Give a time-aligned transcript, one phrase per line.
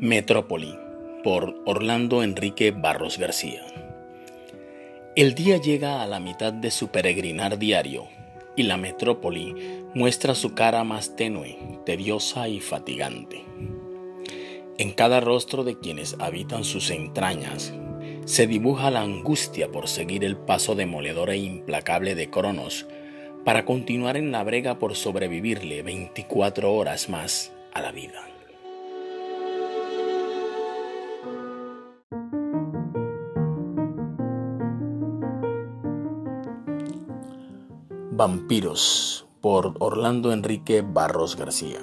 [0.00, 0.78] Metrópoli
[1.24, 3.62] por Orlando Enrique Barros García.
[5.14, 8.04] El día llega a la mitad de su peregrinar diario
[8.56, 9.54] y la metrópoli
[9.94, 11.56] muestra su cara más tenue,
[11.86, 13.42] tediosa y fatigante.
[14.76, 17.72] En cada rostro de quienes habitan sus entrañas
[18.26, 22.86] se dibuja la angustia por seguir el paso demoledor e implacable de Cronos
[23.46, 28.35] para continuar en la brega por sobrevivirle 24 horas más a la vida.
[38.16, 41.80] Vampiros por Orlando Enrique Barros García.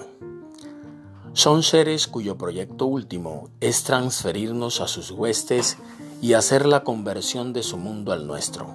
[1.34, 5.78] Son seres cuyo proyecto último es transferirnos a sus huestes
[6.23, 8.66] y hacer la conversión de su mundo al nuestro.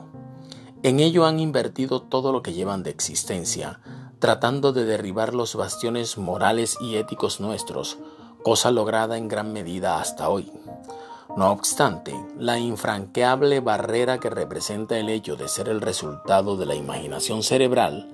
[0.84, 3.80] En ello han invertido todo lo que llevan de existencia,
[4.20, 7.98] tratando de derribar los bastiones morales y éticos nuestros,
[8.44, 10.52] cosa lograda en gran medida hasta hoy.
[11.36, 16.74] No obstante, la infranqueable barrera que representa el hecho de ser el resultado de la
[16.74, 18.08] imaginación cerebral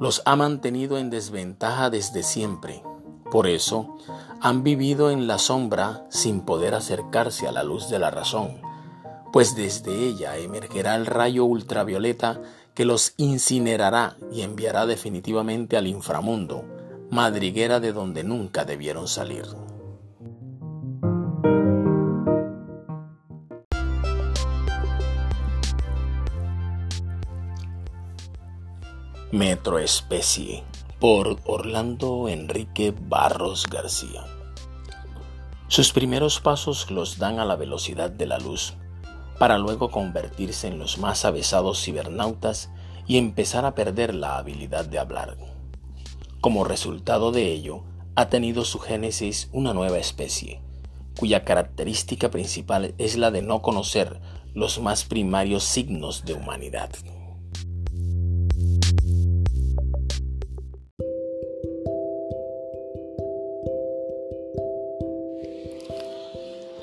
[0.00, 2.82] los ha mantenido en desventaja desde siempre.
[3.30, 3.98] Por eso,
[4.40, 8.62] han vivido en la sombra sin poder acercarse a la luz de la razón,
[9.30, 12.40] pues desde ella emergerá el rayo ultravioleta
[12.74, 16.64] que los incinerará y enviará definitivamente al inframundo,
[17.10, 19.44] madriguera de donde nunca debieron salir.
[29.32, 30.64] Metroespecie
[30.98, 34.24] por Orlando Enrique Barros García.
[35.68, 38.74] Sus primeros pasos los dan a la velocidad de la luz,
[39.38, 42.70] para luego convertirse en los más avesados cibernautas
[43.06, 45.36] y empezar a perder la habilidad de hablar.
[46.40, 47.84] Como resultado de ello,
[48.16, 50.60] ha tenido su génesis una nueva especie,
[51.16, 54.20] cuya característica principal es la de no conocer
[54.54, 56.90] los más primarios signos de humanidad.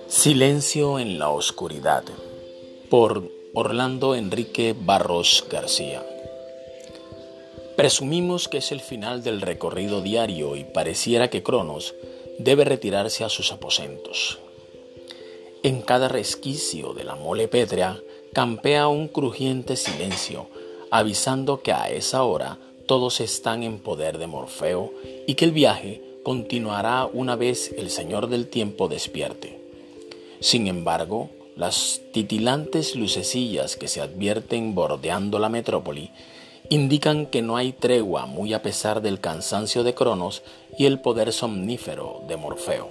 [0.09, 2.05] Silencio en la oscuridad
[2.89, 6.01] por Orlando Enrique Barros García.
[7.75, 11.93] Presumimos que es el final del recorrido diario y pareciera que Cronos
[12.39, 14.39] debe retirarse a sus aposentos.
[15.61, 17.99] En cada resquicio de la mole pétrea
[18.31, 20.47] campea un crujiente silencio,
[20.89, 24.93] avisando que a esa hora todos están en poder de Morfeo
[25.27, 29.66] y que el viaje continuará una vez el Señor del Tiempo despierte.
[30.39, 36.11] Sin embargo, las titilantes lucecillas que se advierten bordeando la metrópoli
[36.69, 40.43] indican que no hay tregua muy a pesar del cansancio de Cronos
[40.77, 42.89] y el poder somnífero de Morfeo.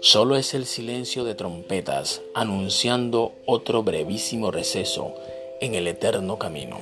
[0.00, 5.14] Solo es el silencio de trompetas anunciando otro brevísimo receso
[5.60, 6.80] en el eterno camino.